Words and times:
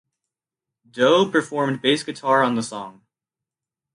Doe 0.89 1.29
performed 1.29 1.83
bass 1.83 2.01
guitar 2.01 2.41
on 2.41 2.55
the 2.55 2.63
song. 2.63 3.05